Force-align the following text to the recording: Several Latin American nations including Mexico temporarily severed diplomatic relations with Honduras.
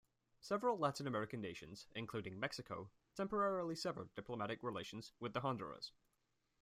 Several 0.39 0.79
Latin 0.79 1.05
American 1.05 1.41
nations 1.41 1.85
including 1.93 2.39
Mexico 2.39 2.89
temporarily 3.13 3.75
severed 3.75 4.11
diplomatic 4.15 4.63
relations 4.63 5.11
with 5.19 5.35
Honduras. 5.37 5.91